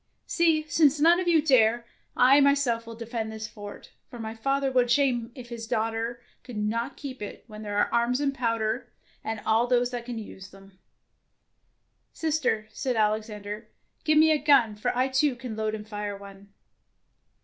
"See, 0.25 0.63
since 0.67 0.99
none 0.99 1.19
of 1.19 1.27
you 1.27 1.43
dare, 1.43 1.85
I 2.17 2.39
my 2.39 2.55
self 2.55 2.87
will 2.87 2.95
defend 2.95 3.31
this 3.31 3.47
fort, 3.47 3.91
for 4.09 4.17
my 4.17 4.33
father 4.33 4.71
would 4.71 4.85
have 4.85 4.91
shame 4.91 5.31
if 5.35 5.49
his 5.49 5.67
daughter 5.67 6.19
could 6.43 6.57
not 6.57 6.97
keep 6.97 7.21
it, 7.21 7.43
when 7.45 7.61
there 7.61 7.77
are 7.77 7.93
arms 7.93 8.19
and 8.19 8.33
powder 8.33 8.91
and 9.23 9.41
those 9.69 9.91
that 9.91 10.05
can 10.05 10.17
use 10.17 10.49
them." 10.49 10.79
"Sister," 12.13 12.67
said 12.71 12.95
Alexander, 12.95 13.67
"give 14.03 14.17
me 14.17 14.31
a 14.31 14.39
gun, 14.39 14.73
for 14.75 14.89
I 14.97 15.07
too 15.07 15.35
can 15.35 15.55
load 15.55 15.75
and 15.75 15.87
fire 15.87 16.17
one." 16.17 16.51